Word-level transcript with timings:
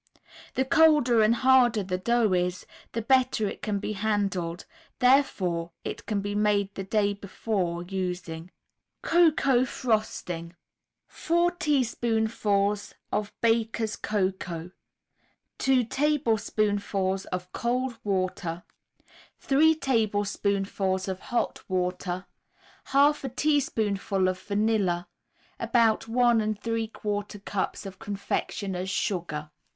The 0.55 0.65
colder 0.65 1.21
and 1.21 1.35
harder 1.35 1.83
the 1.83 1.99
dough 1.99 2.33
is, 2.33 2.65
the 2.93 3.03
better 3.03 3.47
it 3.47 3.61
can 3.61 3.77
be 3.77 3.93
handled; 3.93 4.65
therefore 4.97 5.73
it 5.85 6.07
can 6.07 6.21
be 6.21 6.33
made 6.33 6.73
the 6.73 6.83
day 6.83 7.13
before 7.13 7.83
using. 7.83 8.49
COCOA 9.03 9.67
FROSTING 9.67 10.55
4 11.07 11.51
teaspoonfuls 11.51 12.95
of 13.11 13.31
Baker's 13.41 13.95
Cocoa, 13.95 14.71
2 15.59 15.83
tablespoonfuls 15.83 17.25
of 17.25 17.51
cold 17.53 17.99
water, 18.03 18.63
3 19.37 19.75
tablespoonfuls 19.75 21.07
of 21.07 21.19
hot 21.19 21.63
water, 21.69 22.25
1/2 22.87 23.23
a 23.23 23.29
teaspoonful 23.29 24.27
of 24.27 24.39
vanilla, 24.39 25.07
About 25.59 26.07
1 26.07 26.55
3/4 26.55 27.45
cups 27.45 27.85
of 27.85 27.99
confectioners' 27.99 28.89
sugar. 28.89 29.51